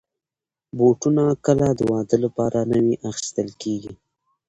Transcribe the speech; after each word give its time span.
بوټونه 0.77 1.23
کله 1.45 1.67
د 1.79 1.81
واده 1.91 2.17
لپاره 2.25 2.59
نوي 2.71 2.95
اخیستل 3.09 3.49
کېږي. 3.61 3.93